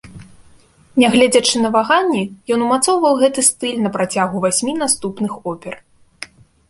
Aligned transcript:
Нягледзячы 1.01 1.55
на 1.65 1.69
ваганні, 1.75 2.23
ён 2.55 2.59
умацоўваў 2.67 3.13
гэты 3.25 3.43
стыль 3.51 3.79
на 3.87 3.93
працягу 3.99 4.35
васьмі 4.47 4.73
наступных 4.83 5.31
опер. 5.53 5.73